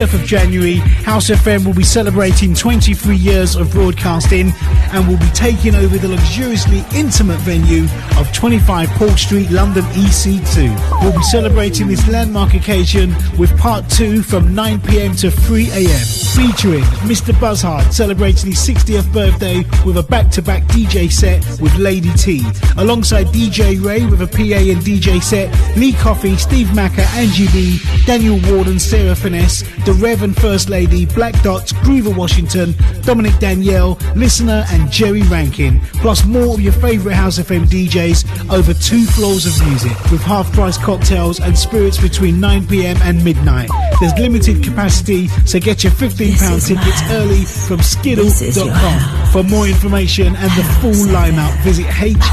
[0.00, 4.52] of January, House FM will be celebrating 23 years of broadcasting
[4.92, 11.02] and will be taking over the luxuriously intimate venue of 25 Port Street, London EC2.
[11.02, 16.06] We'll be celebrating this landmark occasion with part two from 9 pm to 3 am,
[16.36, 17.38] featuring Mr.
[17.40, 22.44] Buzzhard celebrating his 60th birthday with a back to back DJ set with Lady T,
[22.76, 27.80] alongside DJ Ray with a PA and DJ set, Lee Coffey, Steve Macker, Angie B,
[28.06, 32.74] Daniel Warden, Sarah Finesse, the Reverend and First Lady, Black Dots, Groover Washington,
[33.04, 38.74] Dominic Danielle, Listener, and Jerry Rankin, plus more of your favourite House FM DJs over
[38.74, 43.70] two floors of music with half price cocktails and spirits between 9pm and midnight.
[43.98, 49.26] There's limited capacity, so get your £15 tickets early from skiddle.com.
[49.32, 52.26] For more information and the full lineup, visit hse.fm.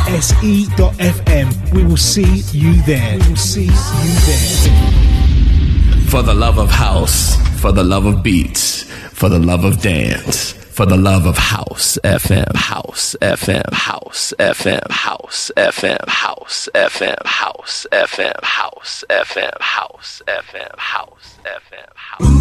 [1.74, 3.18] We will see you there.
[3.18, 5.05] We will see you there.
[6.16, 10.54] For the love of house, for the love of beats, for the love of dance,
[10.54, 17.86] for the love of house FM, house FM, house FM, house FM, house FM, house
[17.92, 22.36] FM, house FM, house FM, house FM, house.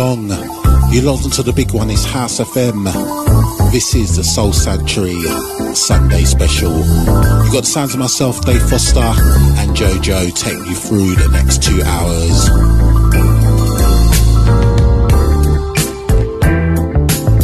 [0.00, 0.30] Long,
[0.90, 2.84] You logged onto the big one, it's House FM.
[3.70, 5.20] This is the Soul Sanctuary
[5.74, 6.72] Sunday special.
[6.72, 11.62] You've got the sounds of myself, Dave Foster, and JoJo taking you through the next
[11.62, 12.48] two hours.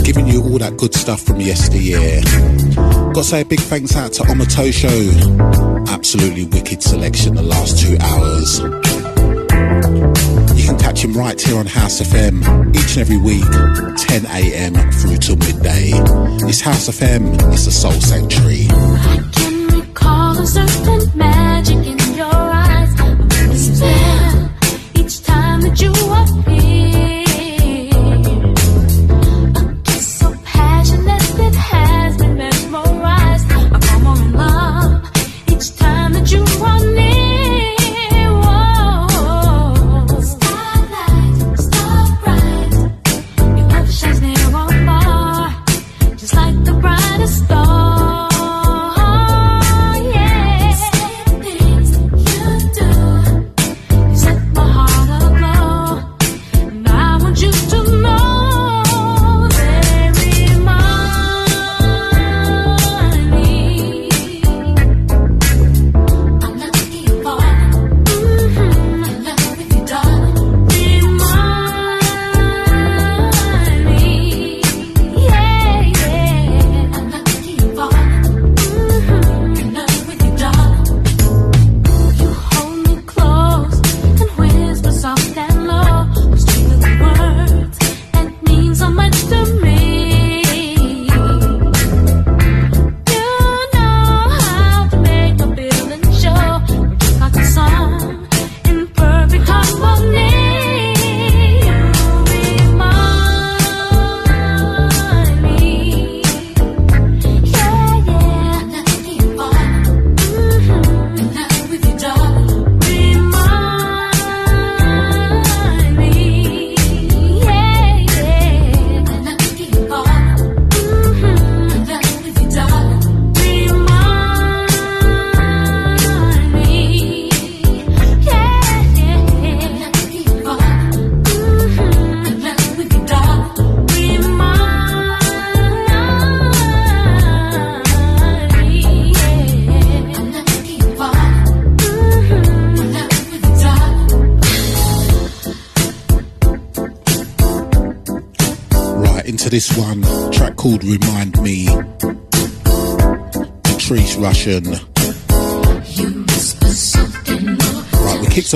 [0.03, 2.23] Giving you all that good stuff from yesteryear.
[3.13, 5.89] Got to say a big thanks out to Omotosho.
[5.89, 8.63] Absolutely wicked selection the last two hours
[10.67, 13.45] can catch him right here on House FM each and every week,
[13.99, 14.75] 10 a.m.
[14.93, 15.93] through to midday.
[16.49, 18.67] It's House FM, it's a soul sanctuary.
[18.71, 20.35] I can recall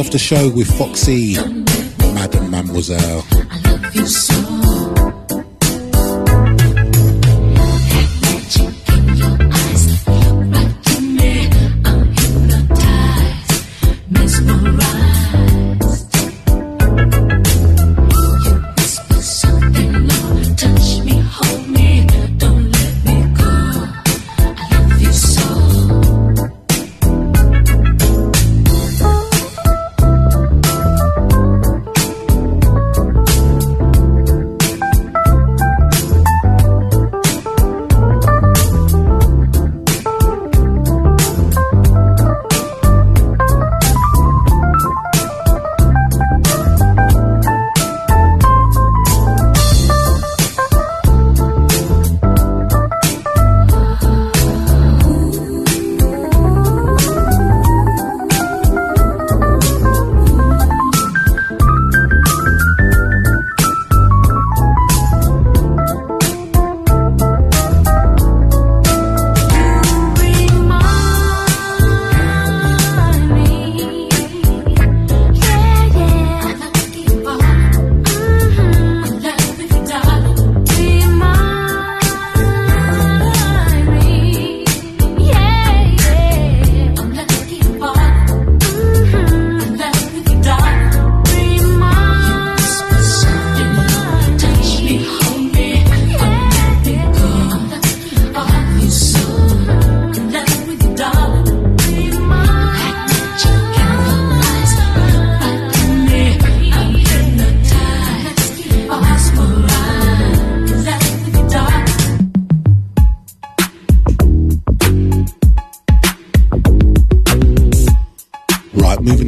[0.00, 1.35] off the show with Foxy,
[2.14, 3.30] Madam Mademoiselle.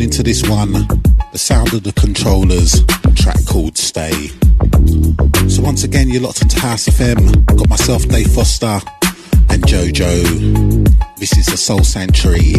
[0.00, 0.72] into this one,
[1.32, 2.84] the sound of the controllers,
[3.14, 4.28] track called Stay.
[5.48, 7.44] So once again, you're locked into House FM.
[7.46, 8.80] Got myself, Dave Foster,
[9.50, 11.18] and JoJo.
[11.18, 12.52] This is the Soul Sanctuary,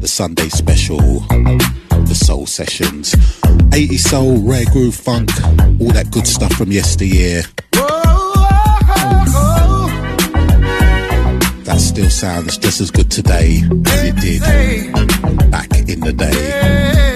[0.00, 3.14] the Sunday special, the Soul Sessions,
[3.72, 5.30] 80 Soul, Rare Groove Funk,
[5.80, 7.42] all that good stuff from yesteryear.
[11.74, 17.13] That still sounds just as good today as it did back in the day.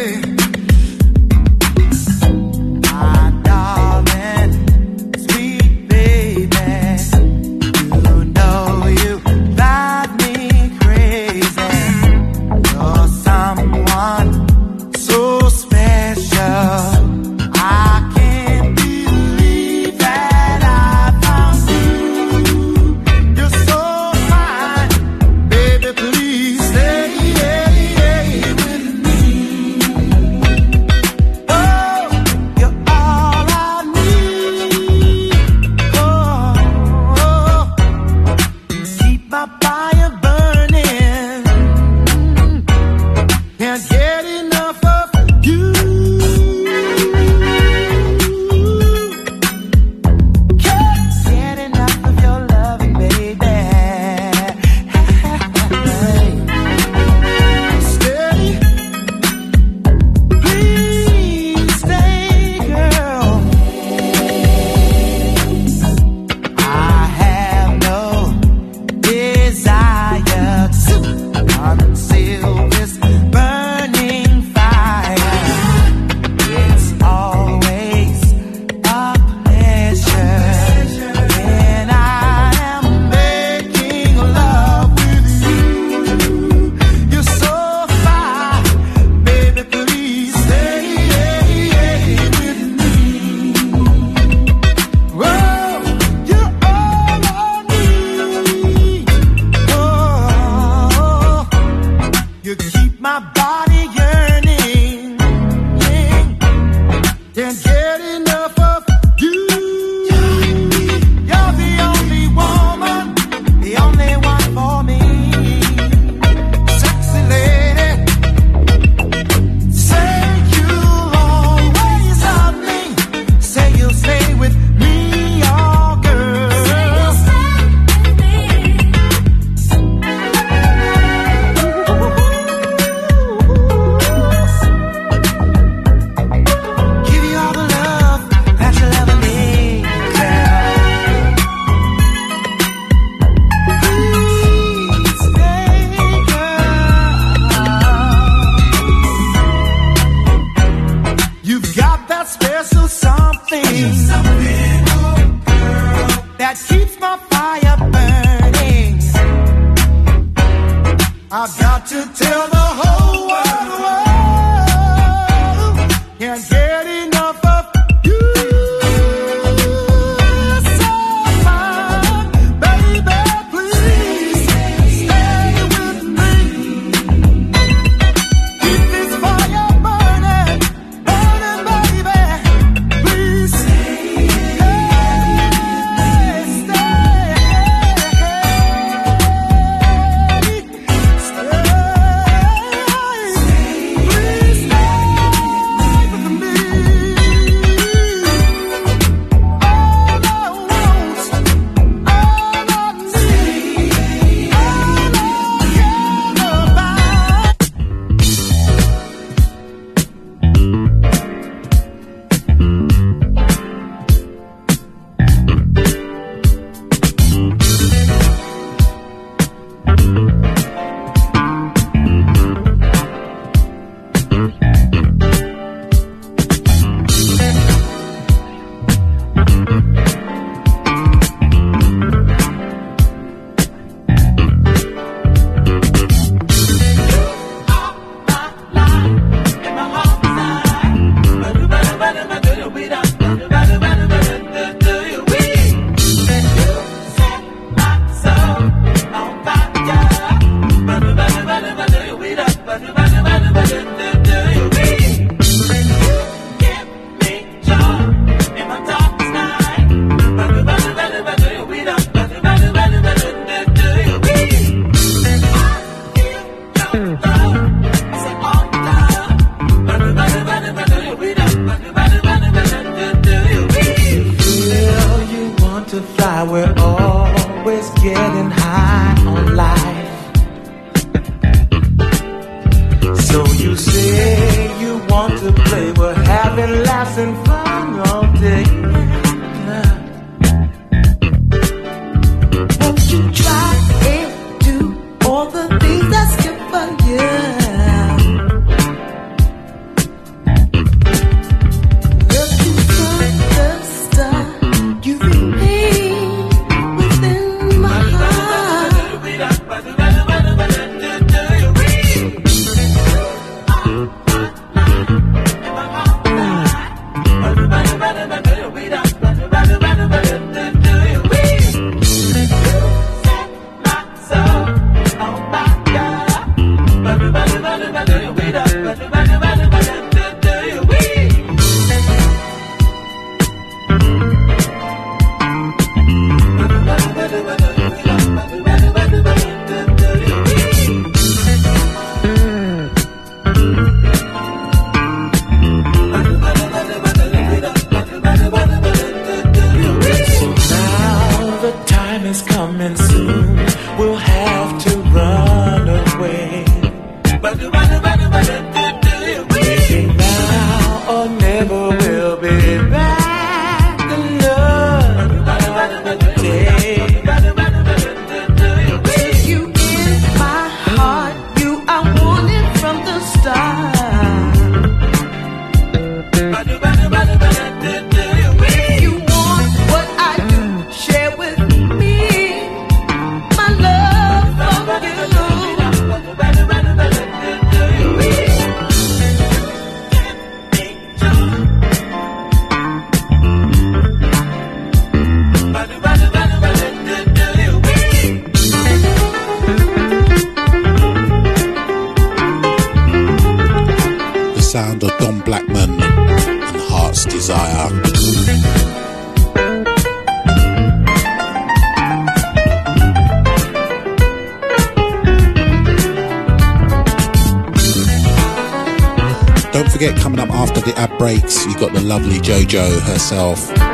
[420.97, 423.88] The breaks, you've got the lovely JoJo herself.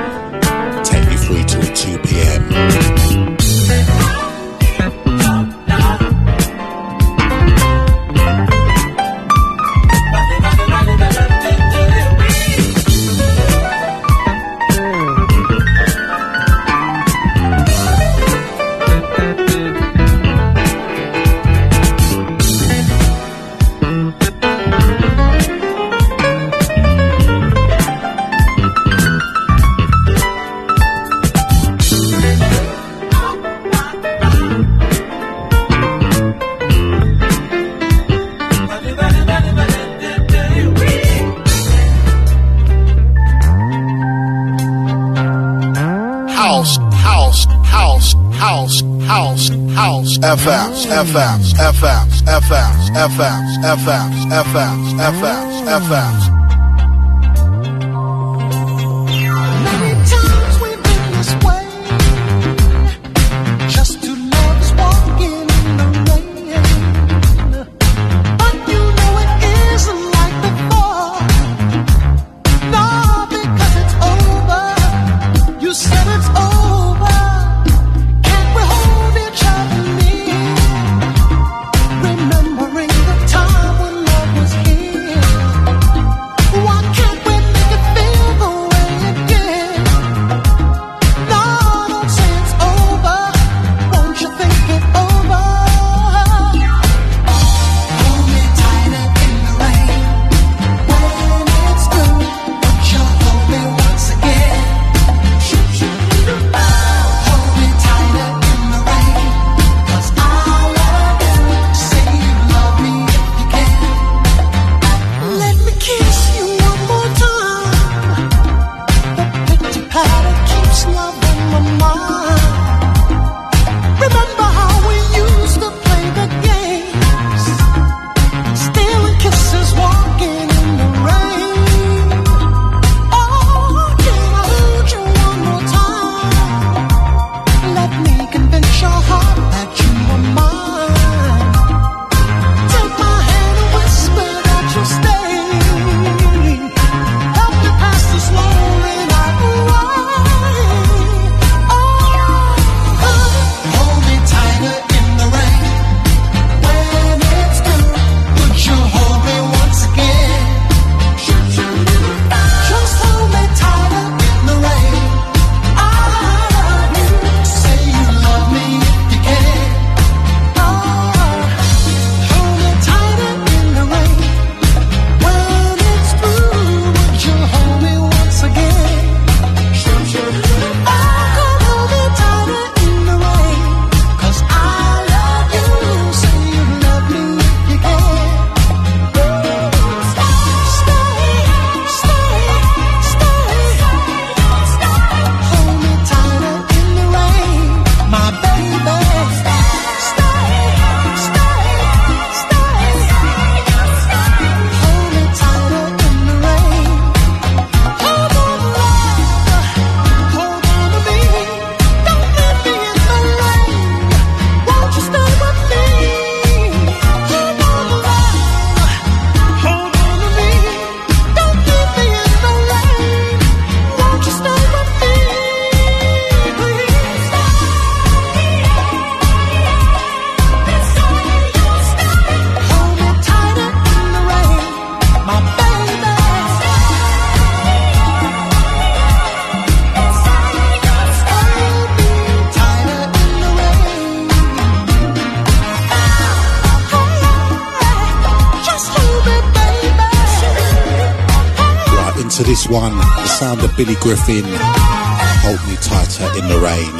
[253.85, 254.44] Billy Griffin.
[254.47, 256.94] Hold me tighter in the rain.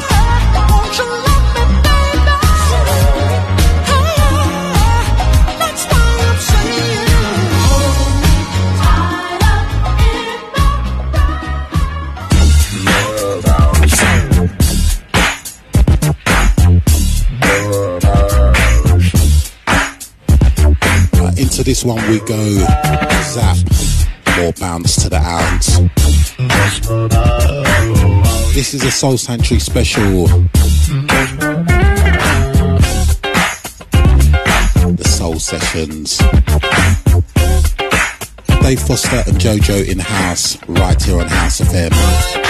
[21.35, 22.35] Into this one we go.
[23.23, 23.57] Zapp.
[24.37, 26.04] More bounce to the ounce.
[28.55, 30.25] This is a Soul Sanctuary special.
[34.95, 36.17] The Soul Sessions.
[38.63, 42.44] Dave Foster and Jojo in house, right here on House FM.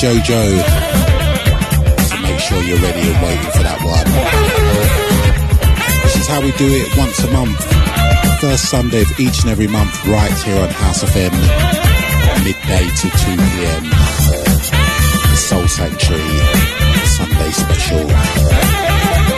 [0.00, 0.42] JoJo.
[2.08, 4.08] So make sure you're ready and waiting for that one.
[6.04, 7.60] This is how we do it once a month.
[8.40, 11.36] First Sunday of each and every month, right here on House of FM,
[12.42, 13.90] midday to 2 p.m.
[15.28, 16.38] The Soul Sanctuary
[17.04, 19.29] Sunday special.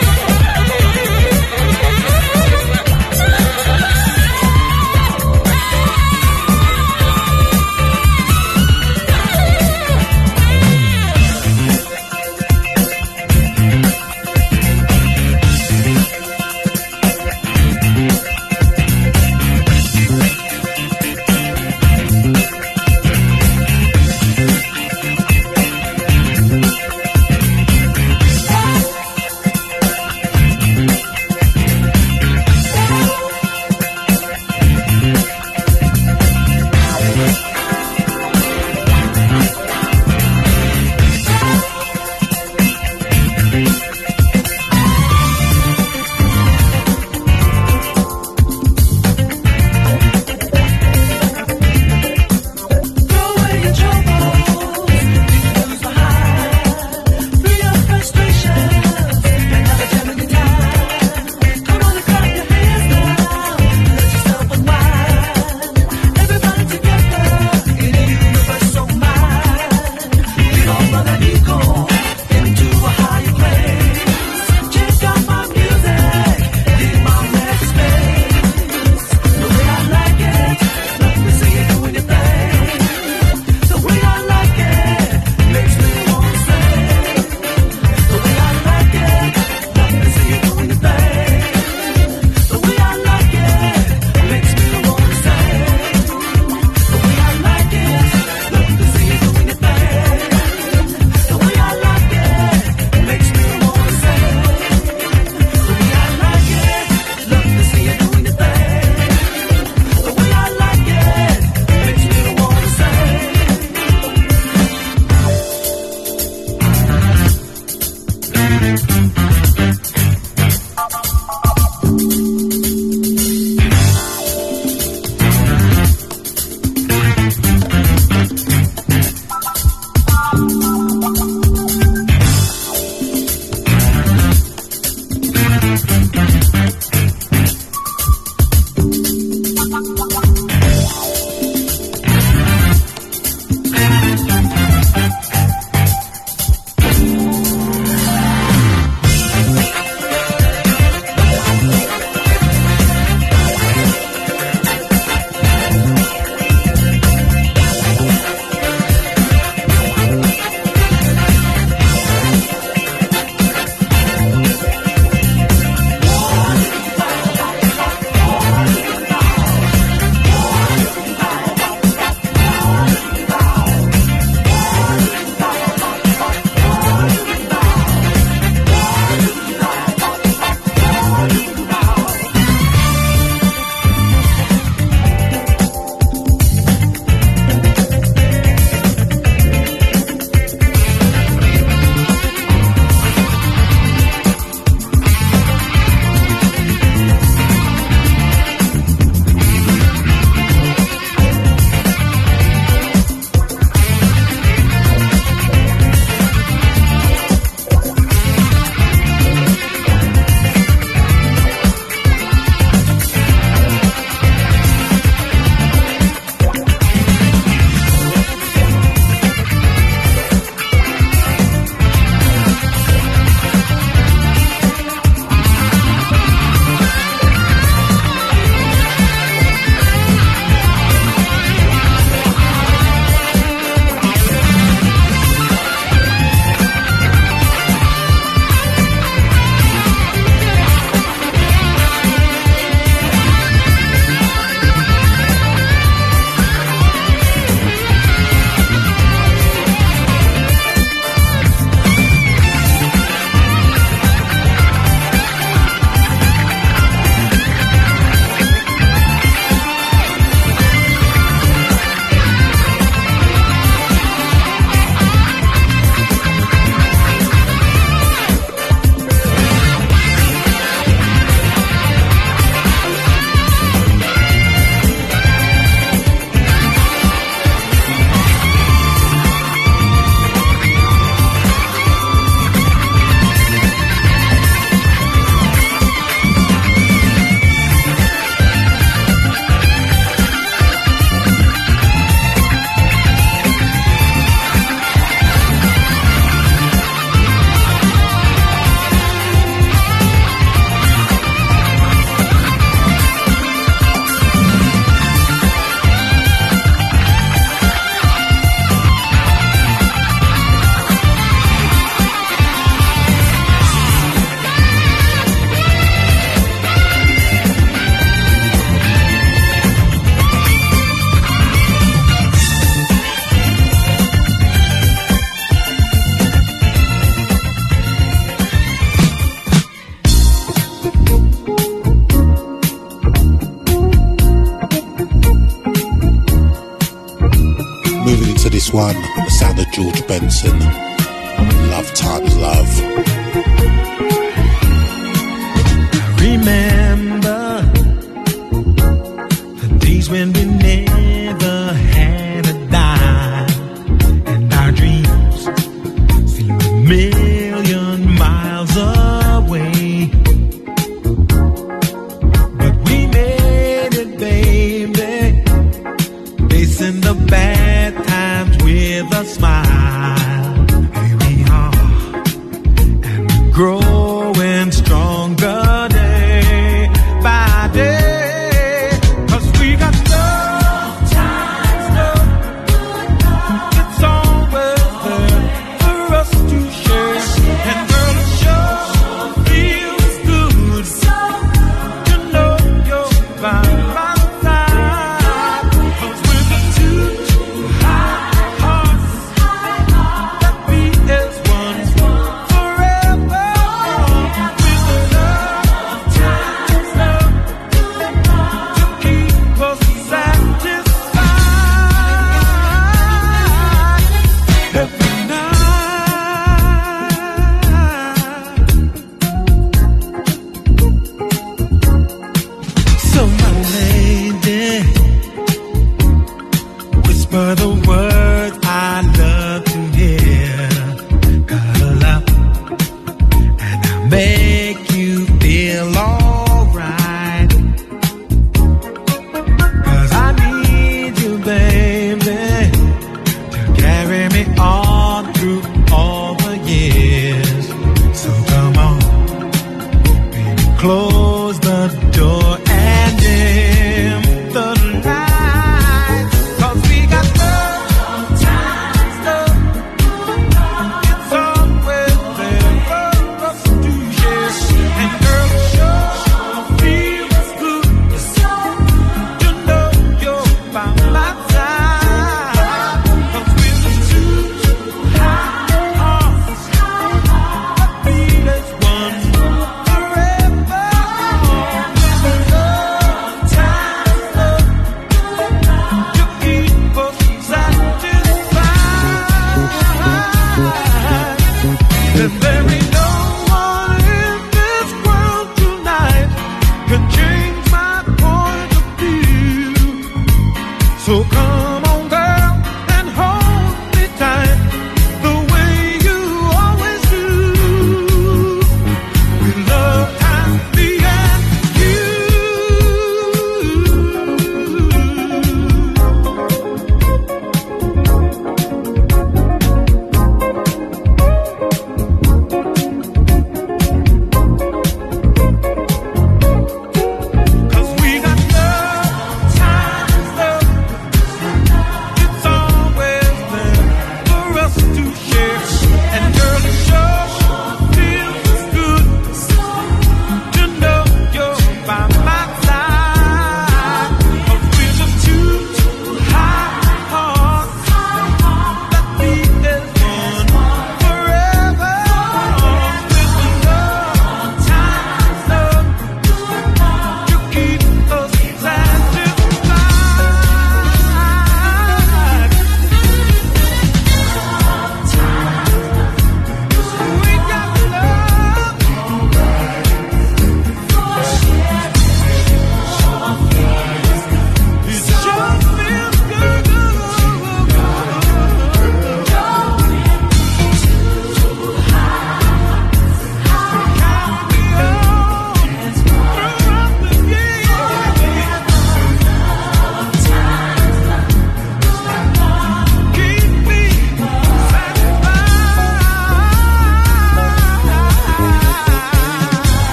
[338.73, 340.82] one, the sound of George Benson.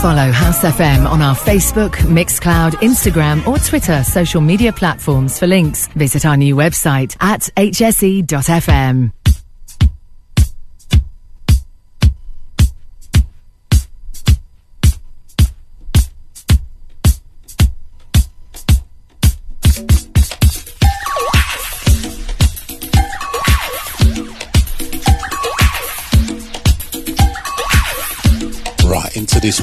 [0.00, 5.88] follow House FM on our Facebook, Mixcloud, Instagram, or Twitter social media platforms for links.
[5.88, 9.12] Visit our new website at hse.fm.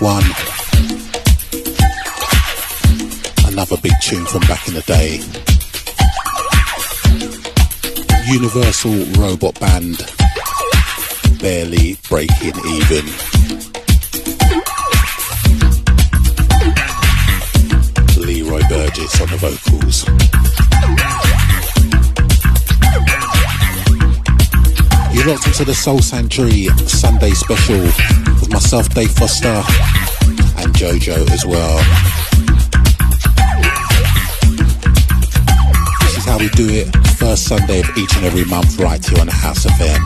[0.06, 0.24] one.
[3.48, 5.20] Another big tune from back in the day.
[8.32, 9.98] Universal Robot Band.
[11.42, 13.06] Barely breaking even.
[18.22, 20.06] Leroy Burgess on the vocals.
[25.16, 28.25] You're locked into the Soul Sanctuary Sunday special
[28.56, 31.76] myself, Dave Foster, and Jojo as well.
[36.00, 36.88] This is how we do it,
[37.18, 40.02] first Sunday of each and every month, right here on the House FM.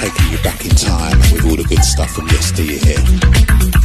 [0.00, 3.81] Taking you back in time with all the good stuff from yesteryear.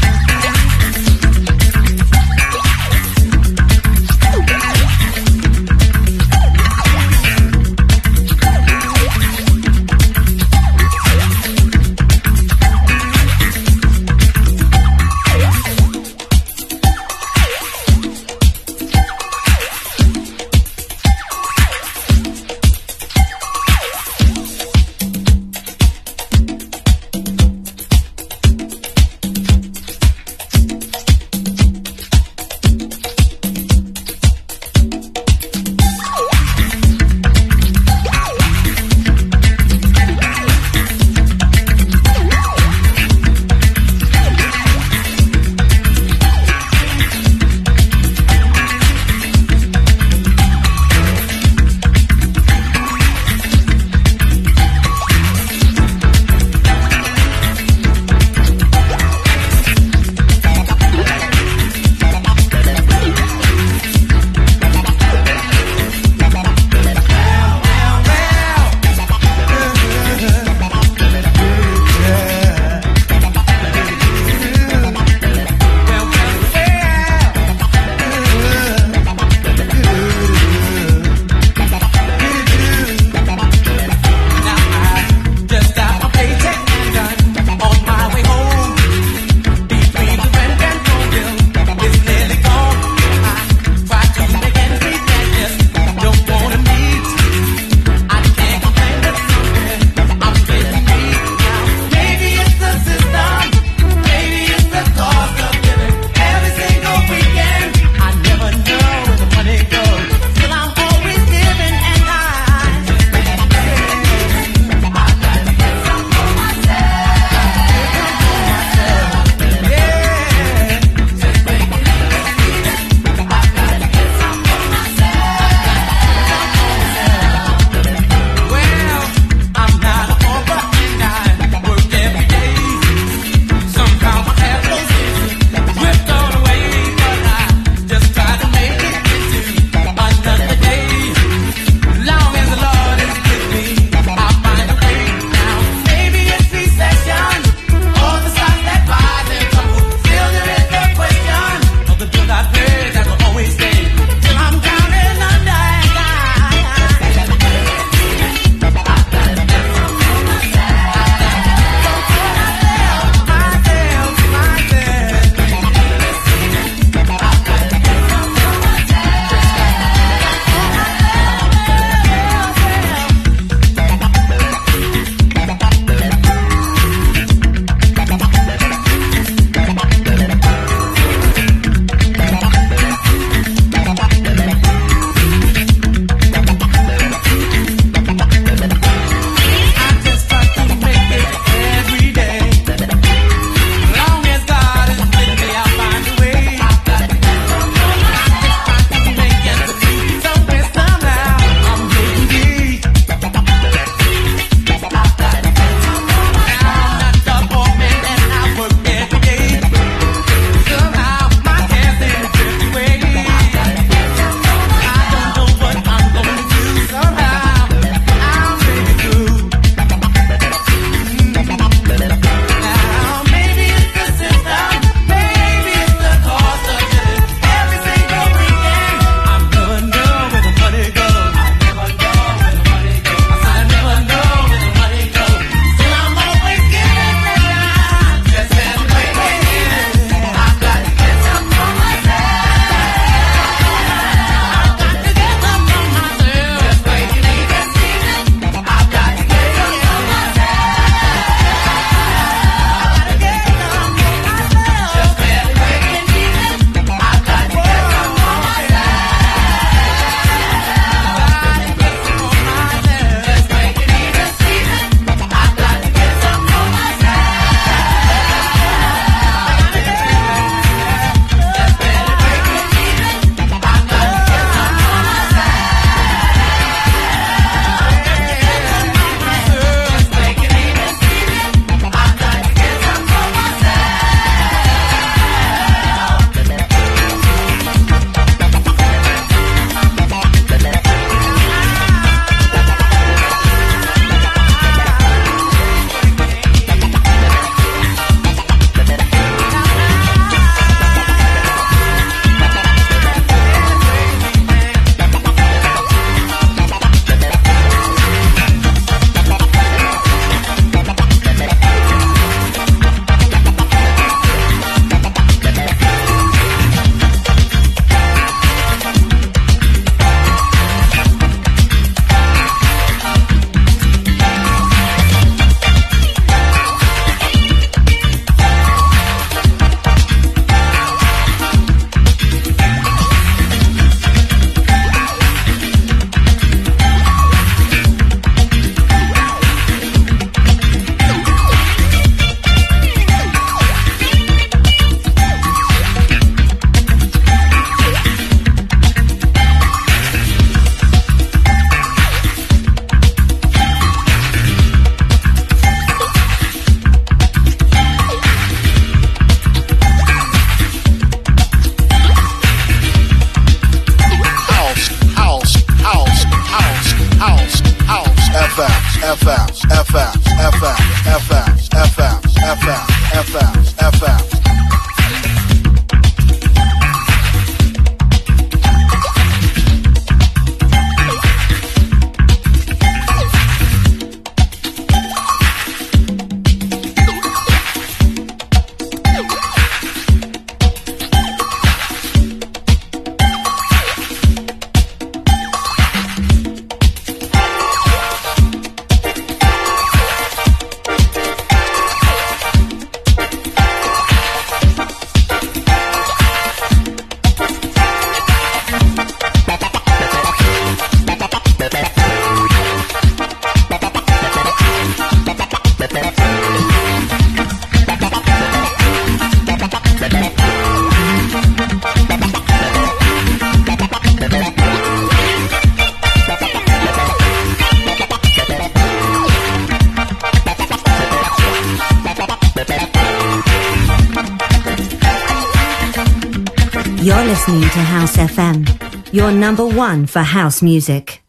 [437.07, 441.23] You're listening to House FM, your number one for house music.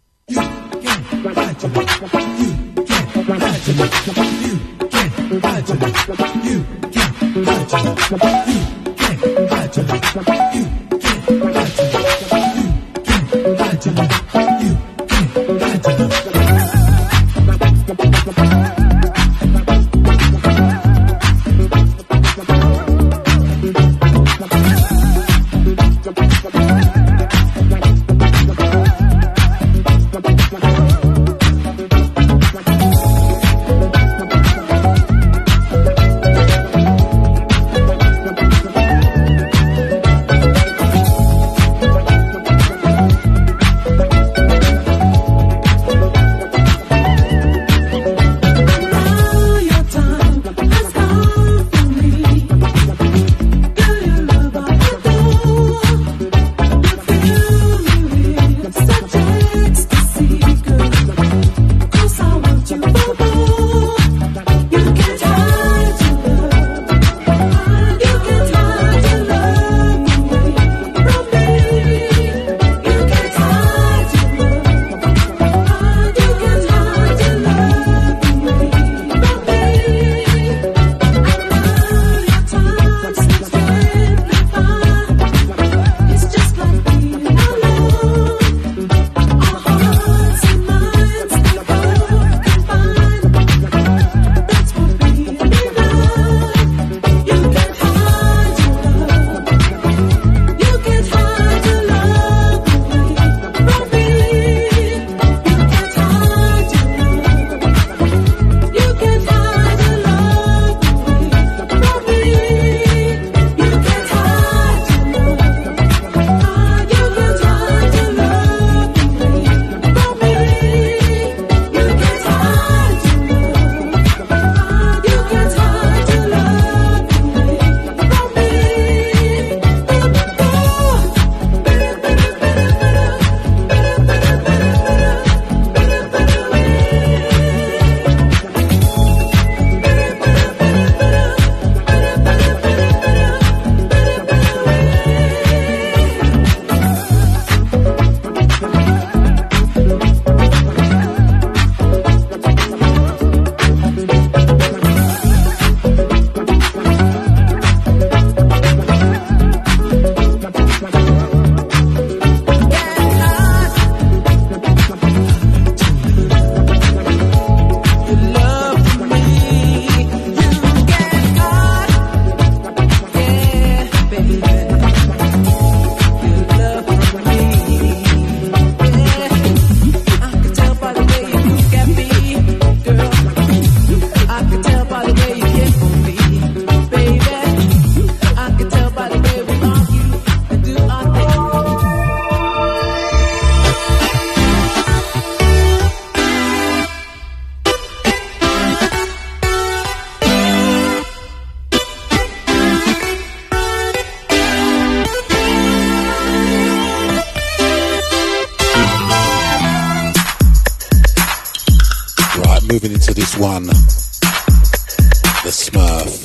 [212.81, 213.65] Moving into this one.
[213.65, 216.23] The Smurf.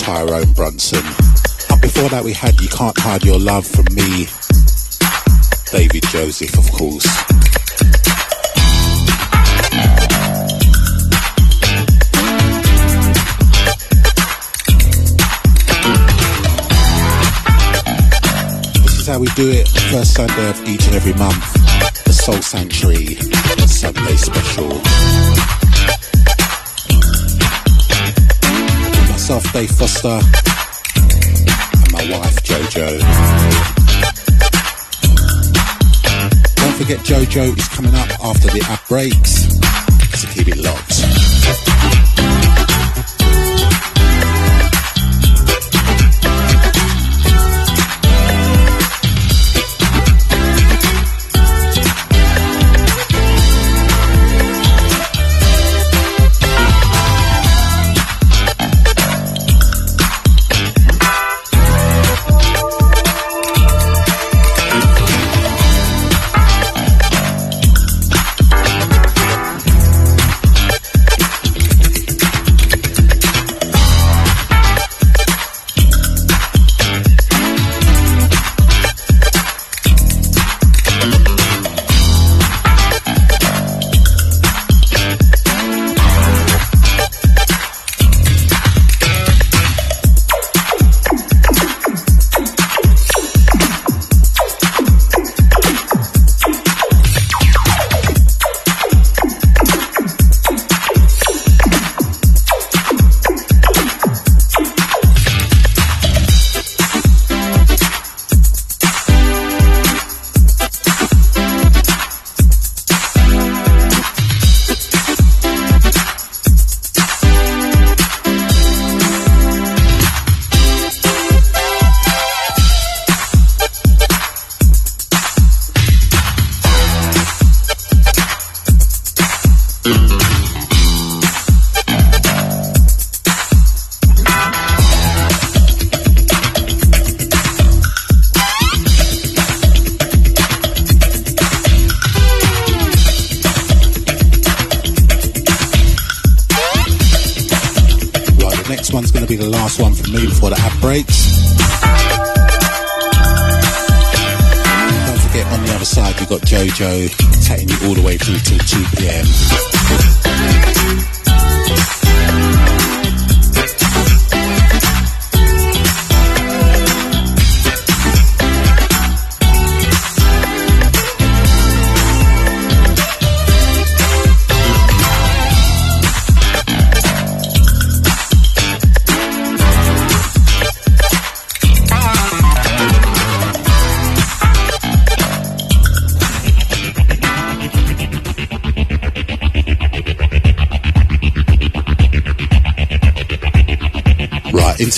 [0.00, 1.04] Tyrone Brunson.
[1.68, 4.28] Up before that we had You Can't Hide Your Love from me.
[5.72, 7.61] David Joseph, of course.
[19.12, 19.68] How we do it.
[19.68, 21.52] First Sunday of each and every month.
[22.04, 23.16] The Soul Sanctuary
[23.66, 24.68] Sunday special.
[29.10, 30.18] Myself, Dave Foster,
[31.76, 32.88] and my wife, Jojo.
[36.56, 39.58] Don't forget, Jojo is coming up after the app breaks,
[40.18, 42.01] so keep it locked.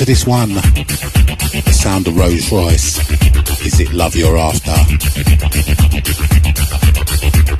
[0.04, 0.50] to this one.
[0.50, 2.98] The sound of Rose Royce.
[3.64, 4.74] Is it love you're after?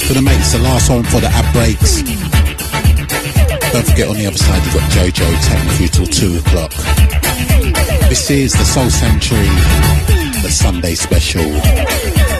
[0.08, 2.02] Gonna make this the last one for the ad breaks.
[3.72, 6.72] Don't forget on the other side you've got JoJo taking you till 2 o'clock.
[8.08, 9.46] This is the Soul Sanctuary,
[10.42, 12.33] the Sunday special.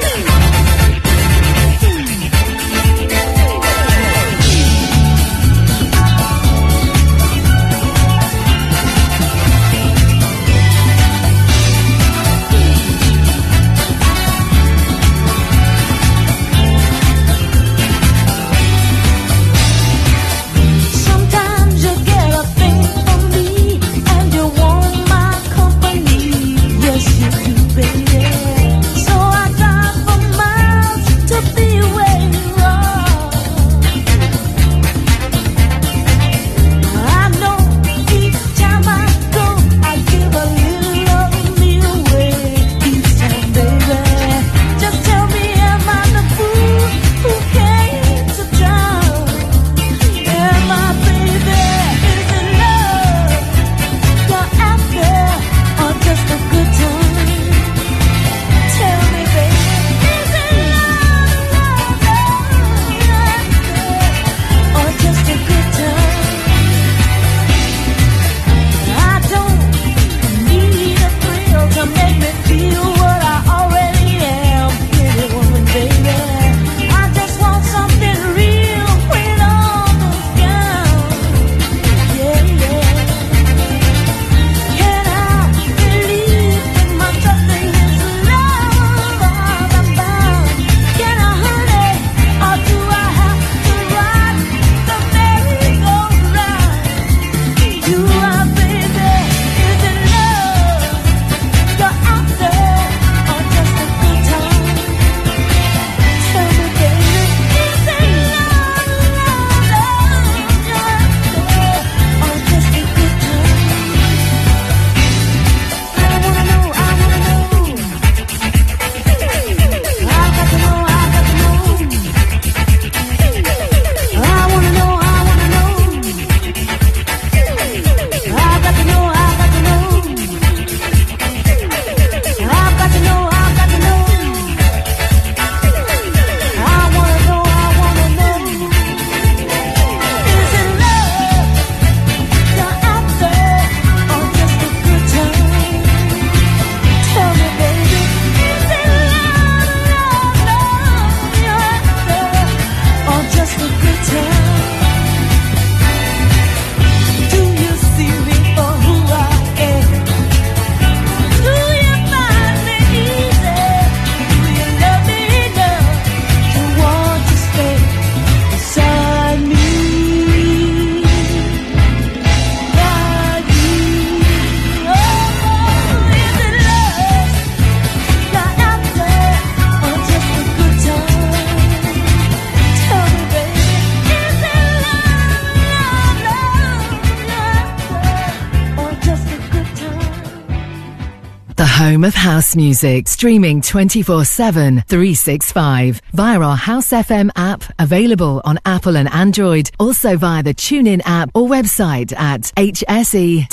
[192.57, 199.71] News music streaming 24-7, 365 via our House FM app, available on Apple and Android,
[199.79, 203.47] also via the TuneIn app or website at hse.fm.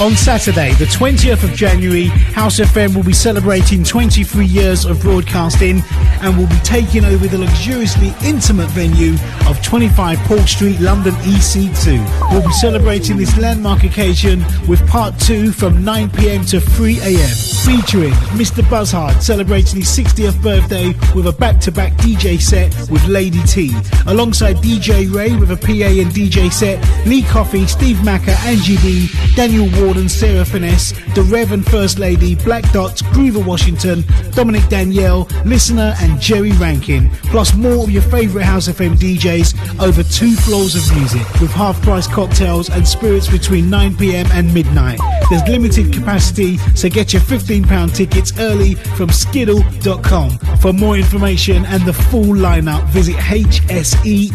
[0.00, 5.80] On Saturday, the 20th of January, House FM will be celebrating 23 years of broadcasting
[6.22, 9.14] and will be taking over the luxuriously intimate venue
[9.48, 12.32] of 25 Port Street, London EC2.
[12.32, 18.68] We'll be celebrating this landmark occasion with part two from 9pm to 3am, featuring Mr.
[18.68, 23.72] Buzzhard celebrating his 60th birthday with a back-to-back DJ set with Lady T,
[24.06, 29.08] alongside DJ Ray with a PA and DJ set, Lee Coffey, Steve Macker, Angie D,
[29.34, 35.28] Daniel Warden, Sarah Finesse, The Rev and First Lady, Black Dots, Groover Washington, Dominic Danielle,
[35.44, 40.74] Listener, and Jerry Rankin, plus more of your favourite House FM DJs over two floors
[40.74, 44.98] of music with half-price cocktails and spirits between 9pm and midnight.
[45.30, 50.30] There's limited capacity, so get your £15 tickets early from skiddle.com.
[50.58, 54.32] For more information and the full lineup, visit hse.fm.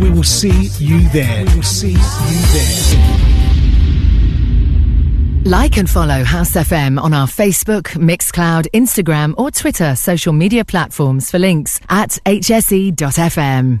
[0.00, 1.44] We will see you there.
[1.46, 1.98] We will see you
[2.52, 3.26] there.
[5.46, 11.30] Like and follow House FM on our Facebook, Mixcloud, Instagram, or Twitter social media platforms
[11.30, 13.80] for links at hse.fm.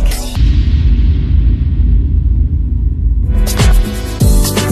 [0.03, 0.31] Vegas.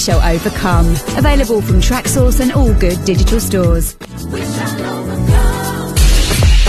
[0.00, 0.86] shall overcome.
[1.18, 3.96] Available from Traxsource and all good digital stores.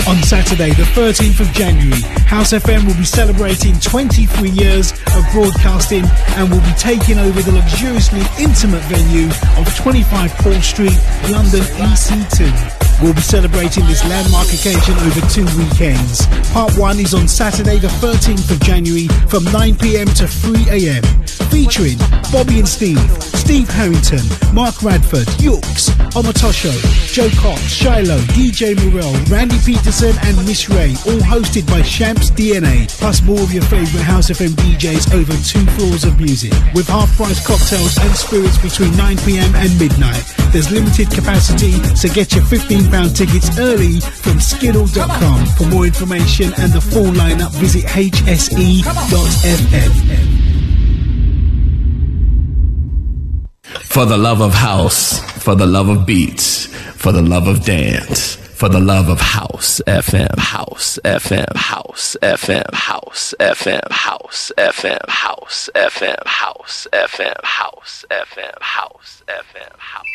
[0.08, 6.04] On Saturday, the 13th of January, House FM will be celebrating 23 years of broadcasting
[6.36, 10.98] and will be taking over the luxuriously intimate venue of 25 Paul Street,
[11.30, 12.82] London EC2.
[13.00, 16.26] We'll be celebrating this landmark occasion over two weekends.
[16.52, 21.21] Part 1 is on Saturday, the 13th of January from 9pm to 3am,
[21.52, 22.00] featuring
[22.32, 22.98] Bobby and Steve,
[23.36, 24.24] Steve Harrington,
[24.54, 26.72] Mark Radford, Yooks, Omotosho,
[27.12, 32.88] Joe Cox, Shiloh, DJ Morel, Randy Peterson, and Miss Ray, all hosted by Shamps DNA,
[32.98, 37.46] plus more of your favourite House FM DJs over two floors of music, with half-price
[37.46, 40.24] cocktails and spirits between 9pm and midnight.
[40.52, 45.46] There's limited capacity, so get your £15 tickets early from skiddle.com.
[45.58, 48.82] For more information and the full lineup, visit hse.fm.
[53.92, 56.64] For the love of house, for the love of beats,
[56.96, 62.72] for the love of dance, for the love of house FM, house FM, house FM,
[62.72, 70.06] house FM, house FM, house FM, house FM, house FM, house FM, house.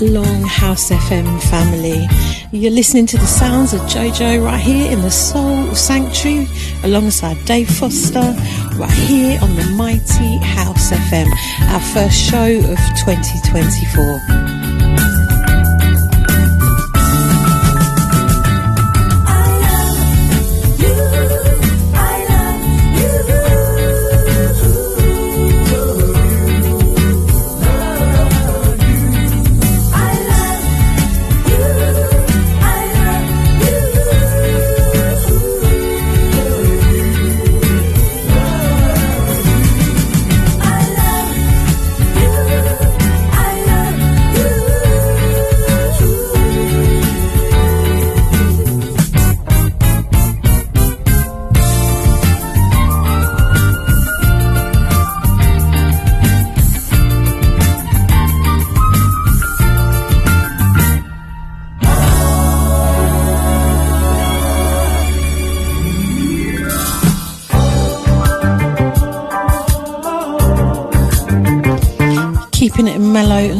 [0.00, 2.08] along House FM family.
[2.52, 6.46] You're listening to the sounds of JoJo right here in the Soul Sanctuary
[6.84, 8.34] alongside Dave Foster
[8.76, 11.30] right here on the mighty House FM,
[11.72, 14.39] our first show of 2024.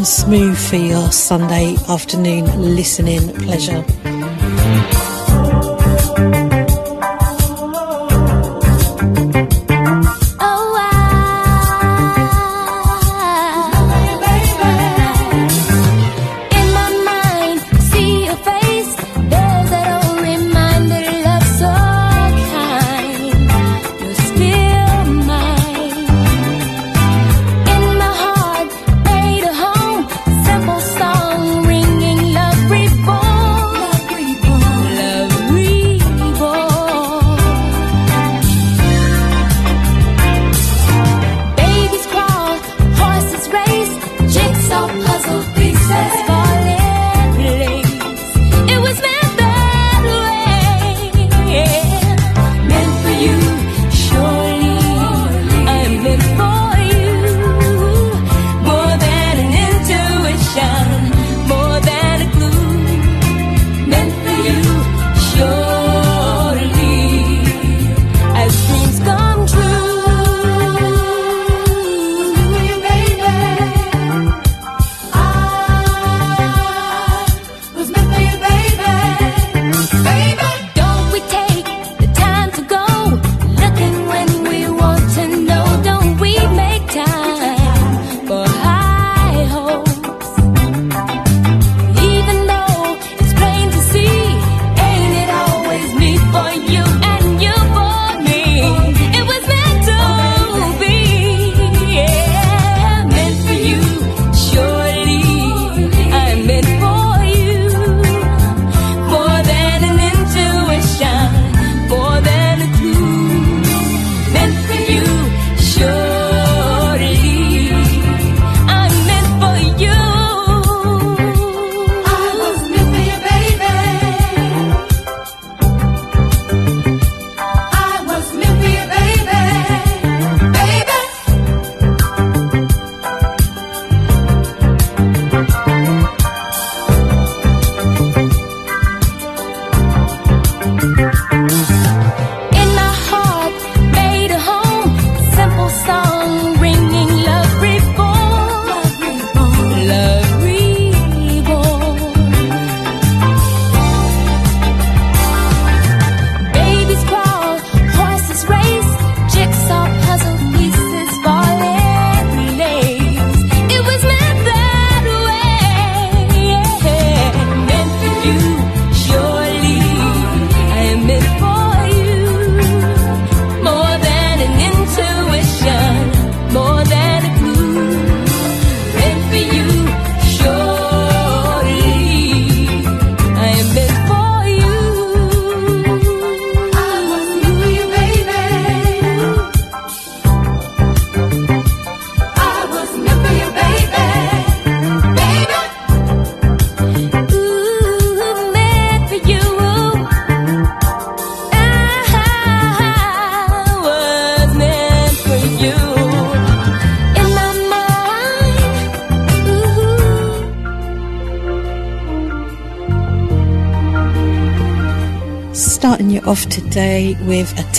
[0.00, 3.84] and smooth for your Sunday afternoon listening pleasure.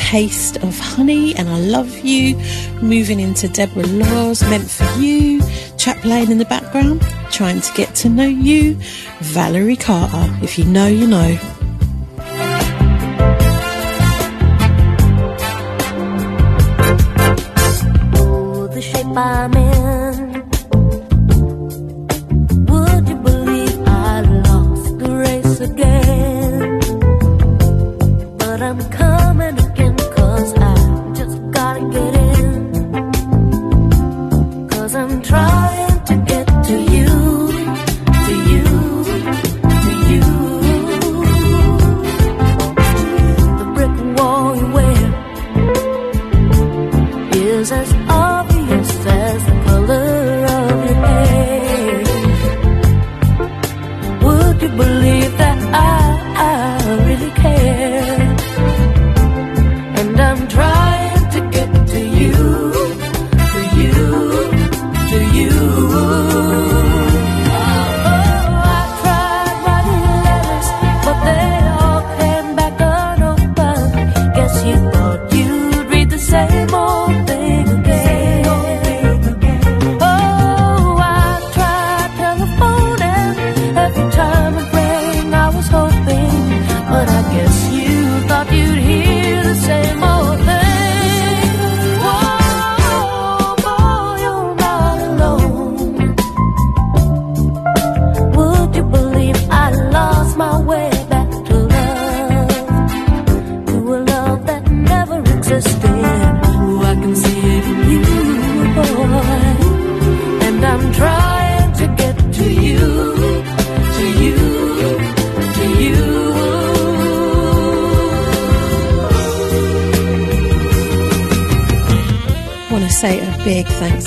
[0.09, 2.35] taste of honey and I love you.
[2.81, 5.41] Moving into Debra Laws, meant for you.
[5.77, 7.01] Chap Lane in the background,
[7.31, 8.75] trying to get to know you.
[9.21, 11.50] Valerie Carter, if you know, you know.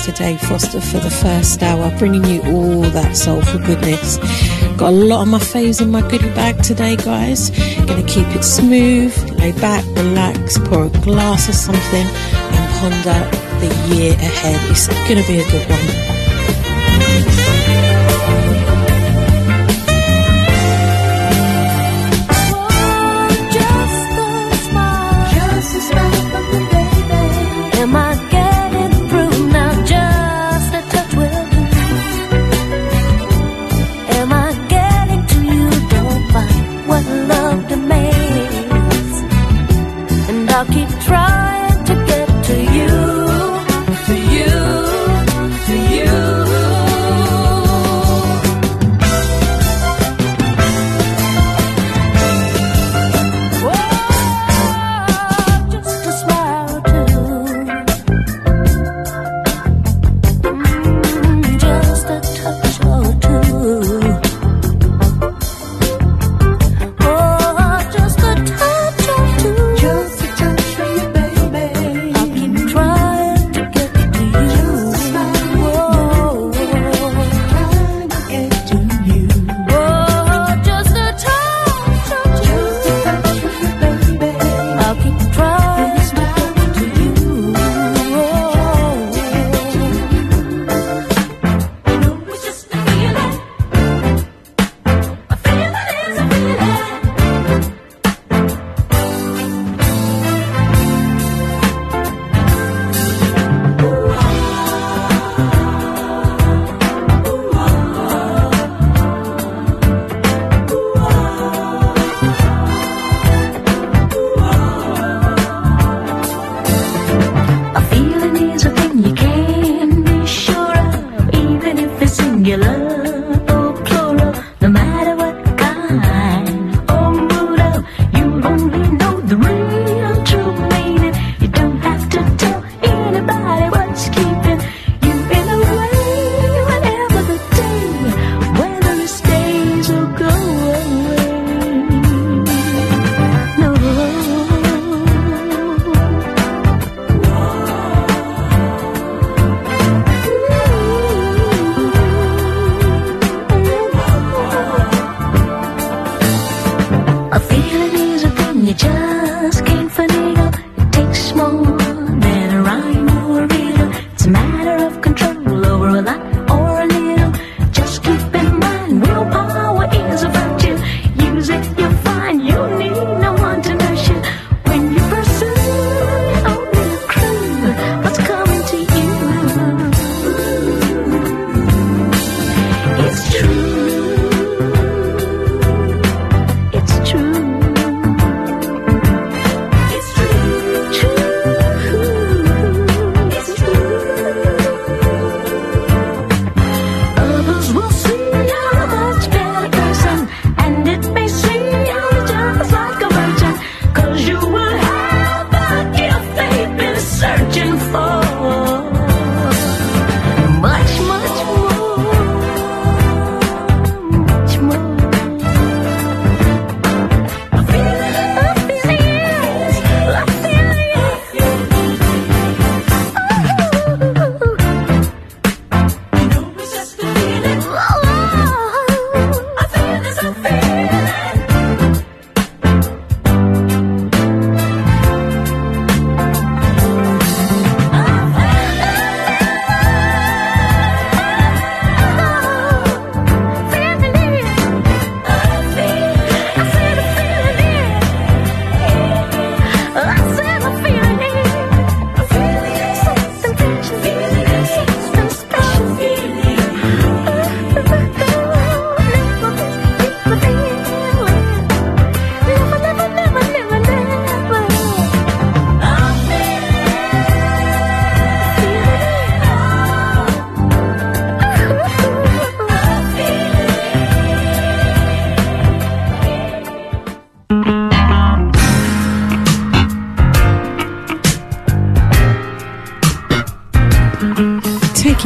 [0.05, 0.23] Dr.
[0.23, 4.17] Dave Foster for the first hour, bringing you all that soulful goodness.
[4.77, 7.49] Got a lot of my faves in my goodie bag today, guys.
[7.87, 13.95] Gonna keep it smooth, lay back, relax, pour a glass of something, and ponder the
[13.95, 14.69] year ahead.
[14.69, 16.04] It's gonna be a good one.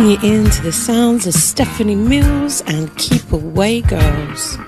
[0.09, 4.58] you into the sounds of Stephanie Mills and Keep Away Girls.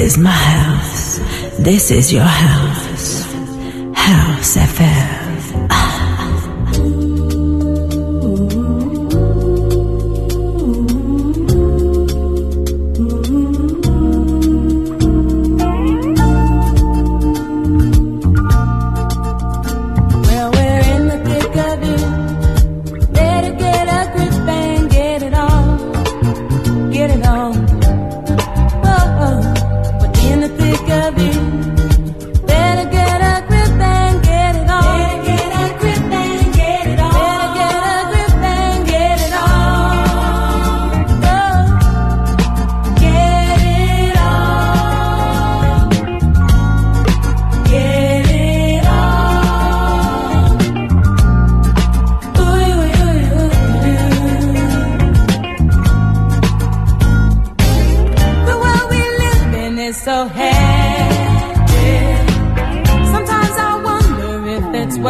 [0.00, 1.18] This is my house.
[1.58, 2.69] This is your house.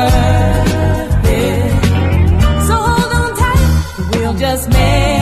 [0.00, 1.70] worth it.
[2.68, 2.76] So
[3.14, 5.19] don't time, we'll just make.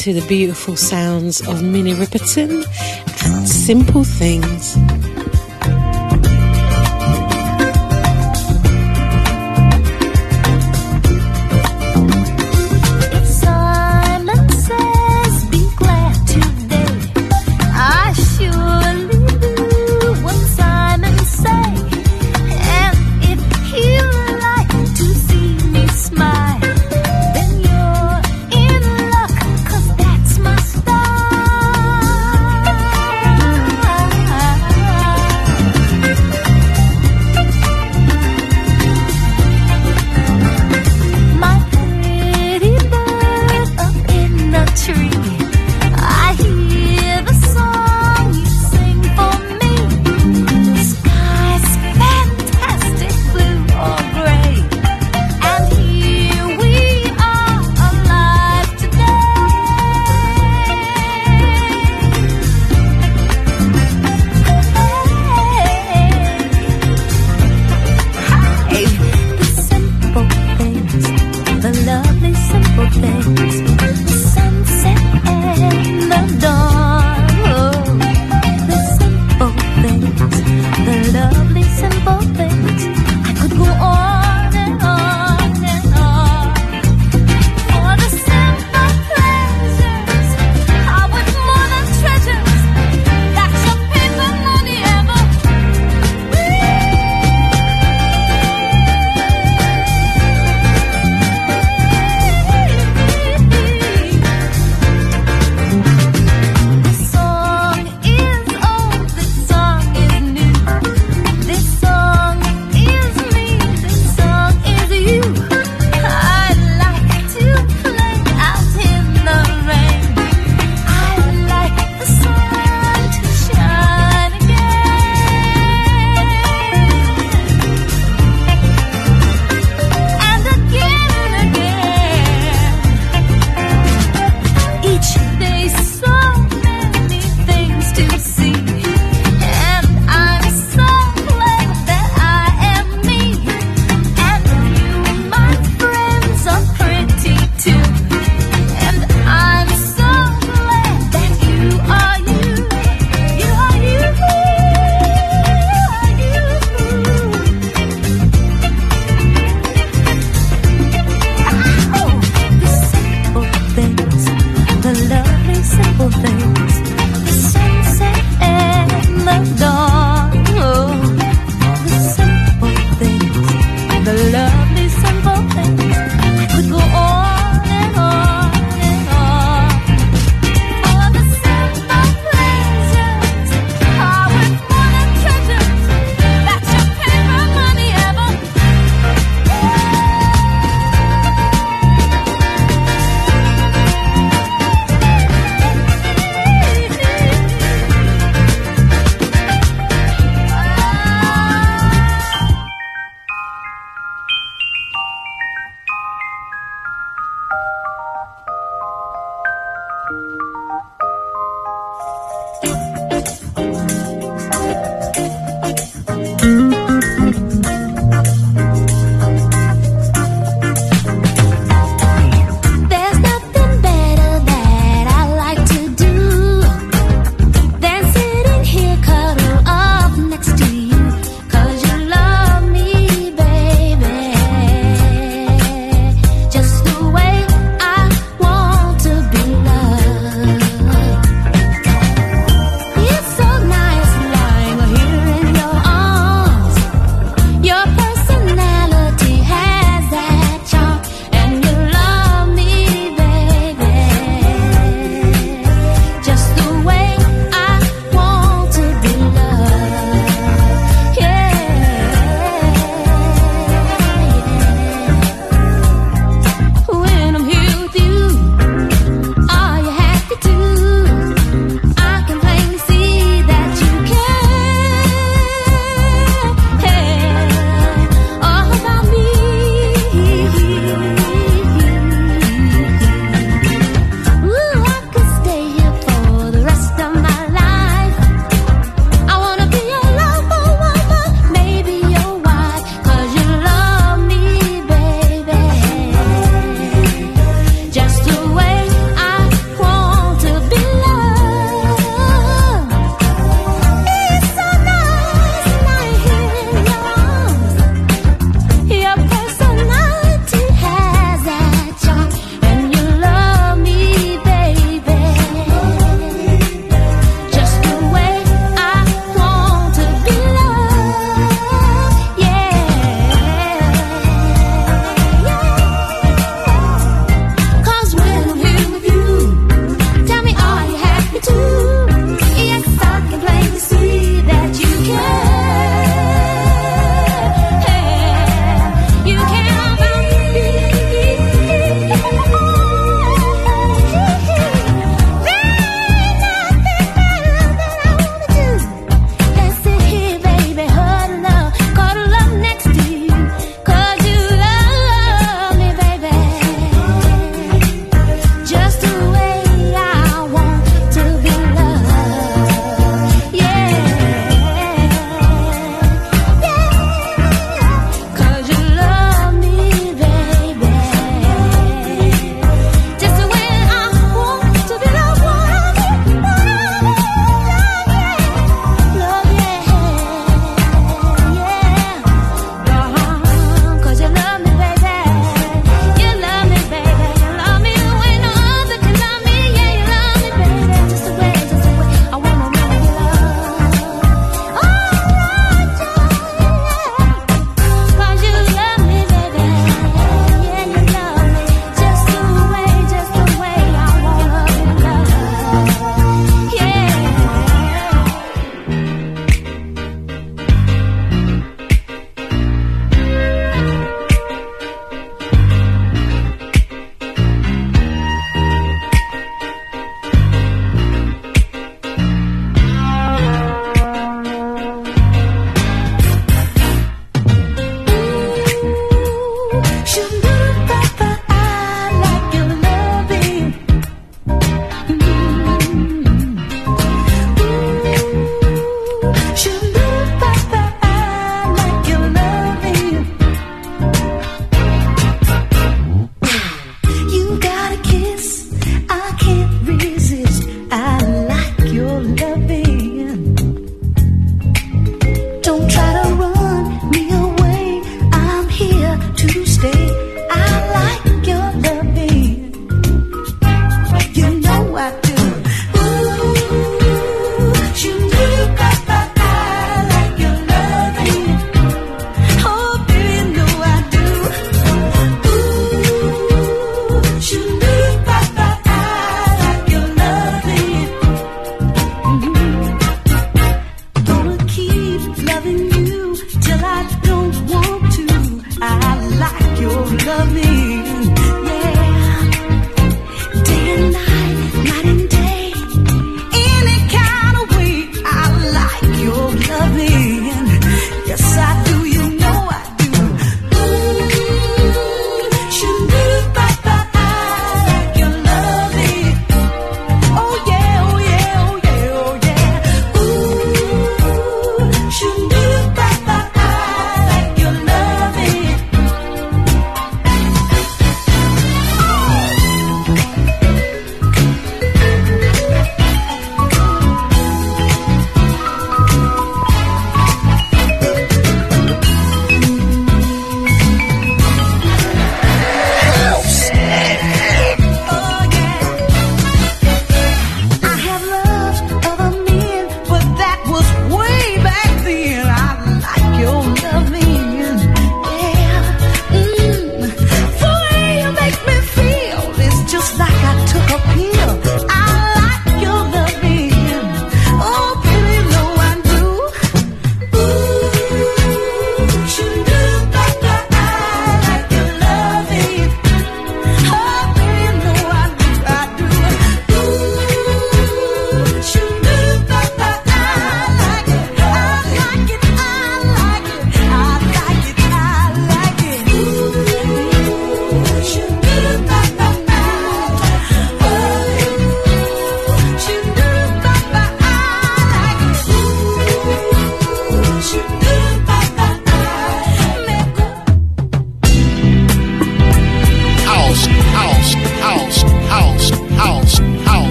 [0.00, 2.64] to the beautiful sounds of Minnie Riperton
[3.26, 4.99] and Simple Things.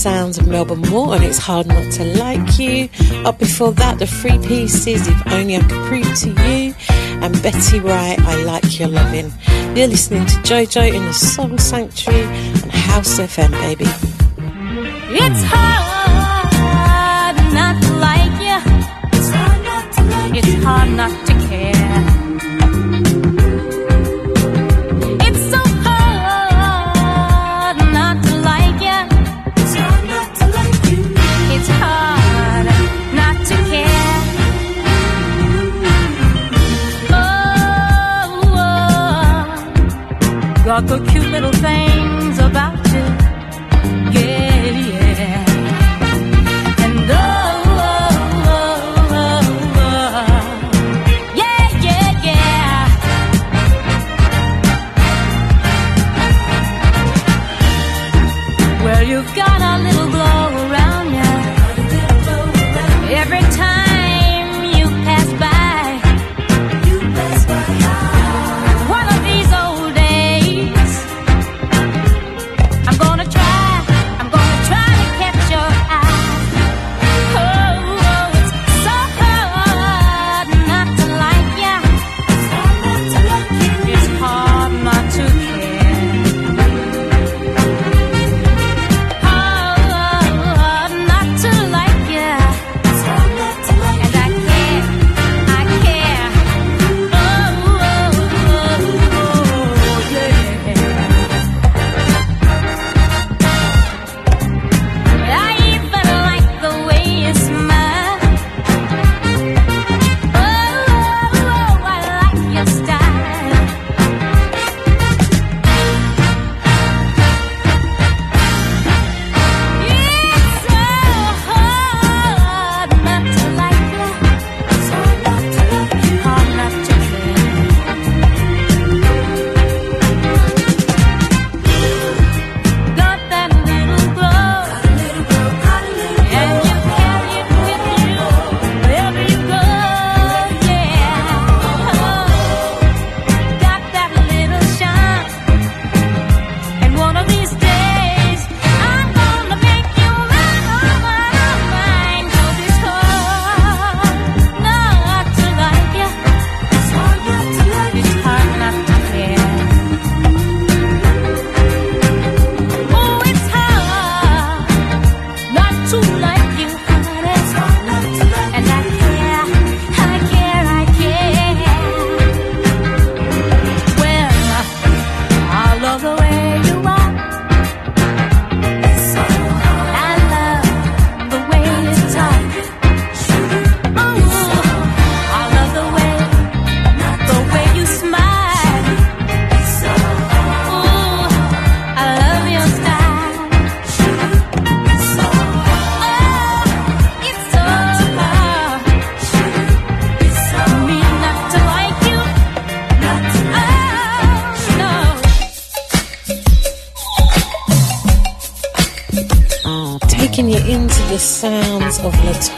[0.00, 2.88] sounds of Melba Moore, and It's Hard Not to Like You.
[3.26, 6.74] Up before that, the three pieces If Only I Could Prove to You
[7.20, 9.30] and Betty Wright, I Like Your Loving.
[9.76, 13.84] You're listening to JoJo in the Song Sanctuary on House FM, baby.
[15.12, 18.58] It's hard not to like you.
[19.12, 19.92] It's hard not
[20.34, 21.29] It's hard not to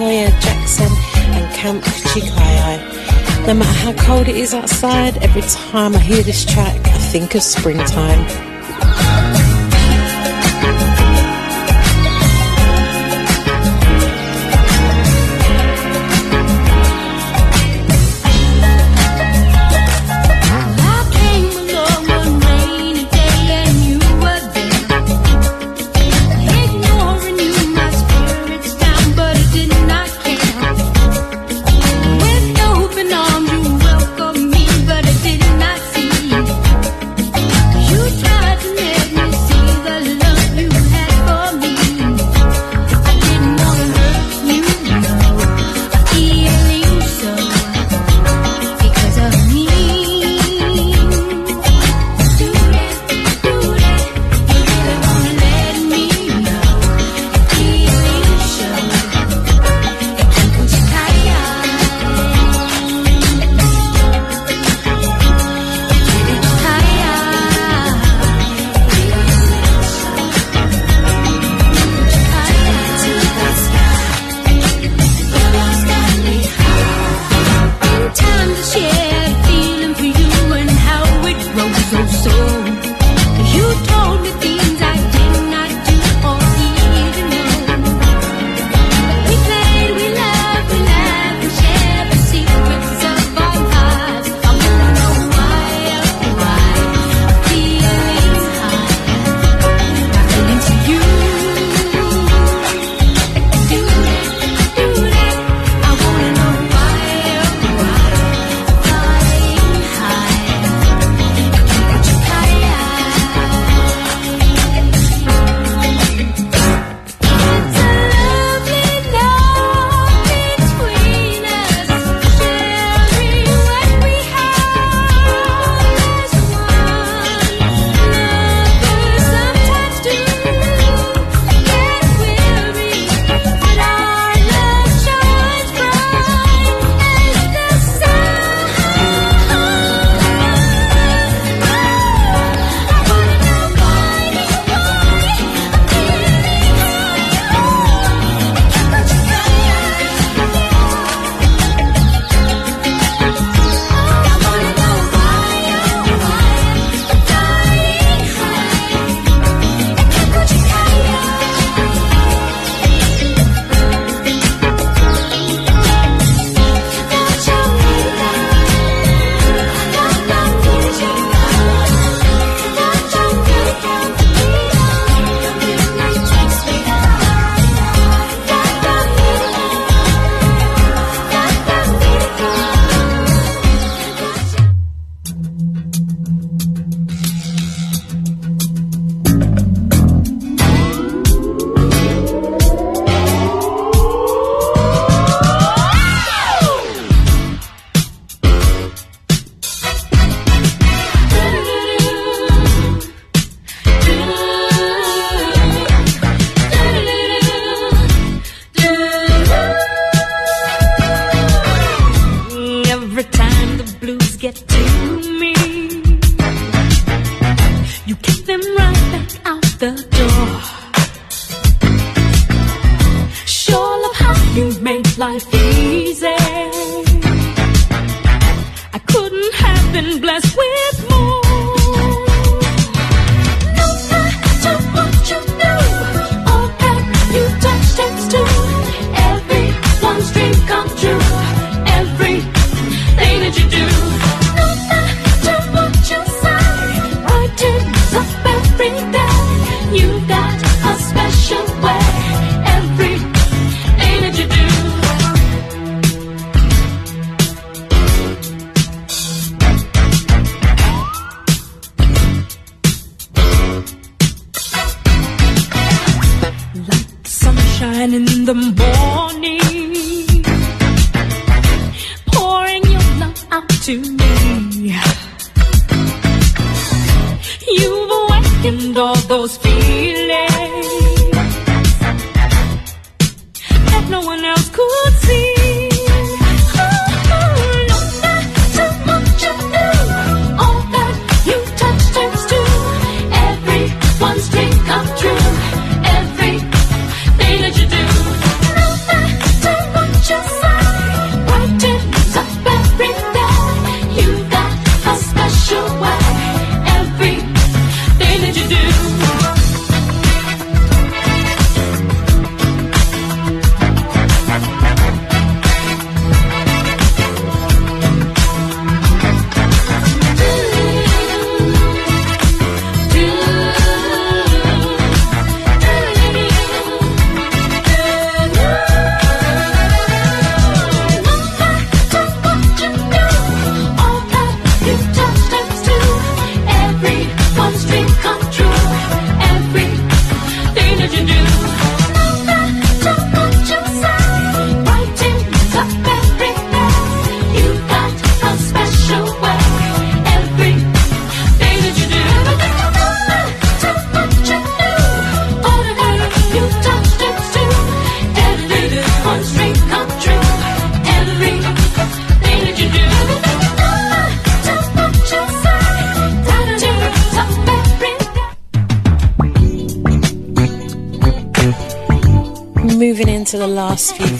[0.02, 0.92] La Toya Jackson
[1.34, 3.46] and Camp Kuchi Kaiai.
[3.46, 7.34] No matter how cold it is outside, every time I hear this track, I think
[7.34, 8.51] of springtime.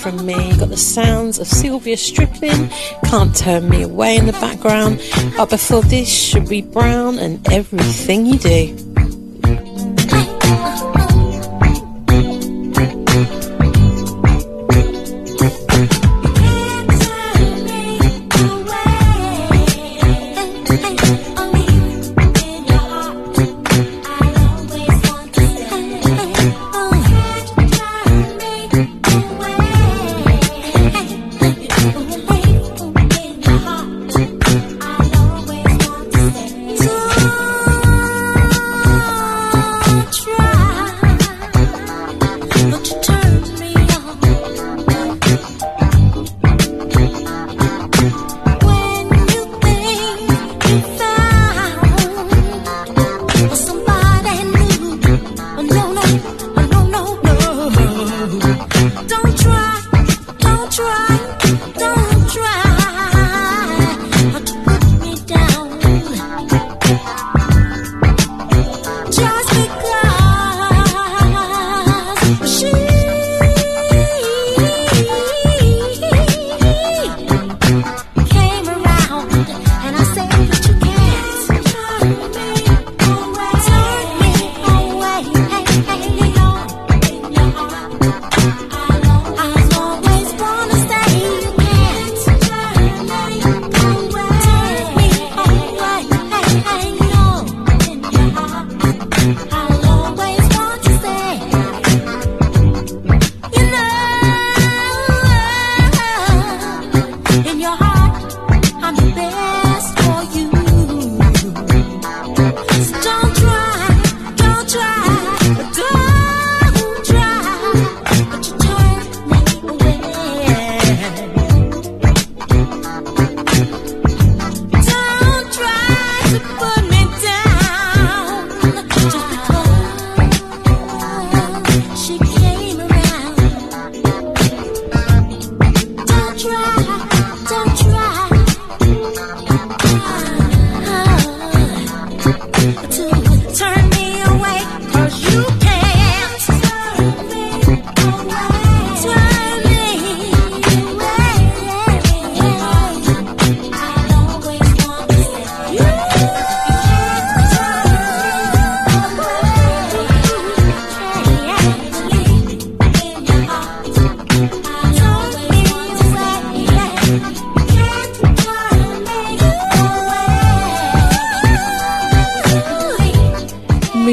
[0.03, 0.57] from me.
[0.59, 2.69] Got the sounds of Sylvia Striplin,
[3.09, 5.01] can't turn me away in the background.
[5.37, 8.82] But before this, should be brown and everything you do.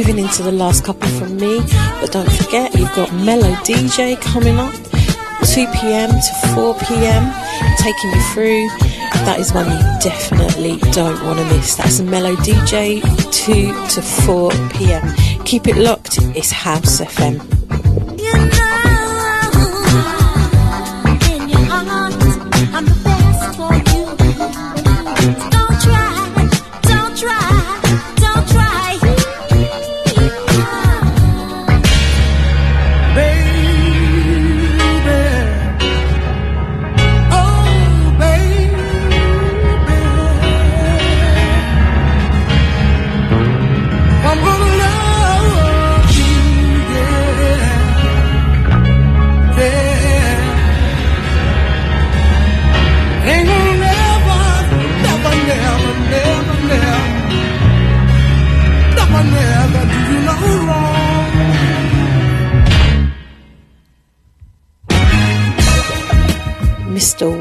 [0.03, 1.59] Those are the last couple from me.
[1.99, 4.73] But don't forget, you've got Mellow DJ coming up,
[5.43, 7.33] 2 pm to 4 pm,
[7.77, 8.69] taking you through.
[9.25, 11.75] That is one you definitely don't want to miss.
[11.75, 13.01] That's Mellow DJ,
[13.33, 15.43] 2 to 4 pm.
[15.43, 17.58] Keep it locked, it's House FM.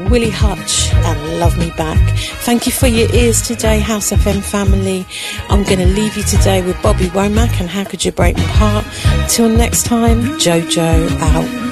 [0.09, 1.99] Willie Hutch and Love Me Back.
[2.41, 5.05] Thank you for your ears today, House FM family.
[5.49, 8.43] I'm going to leave you today with Bobby Womack and How Could You Break My
[8.43, 8.85] Heart.
[9.29, 11.68] Till next time, Jojo out.